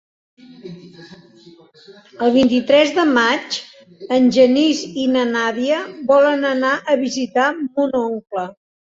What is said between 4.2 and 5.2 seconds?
Genís i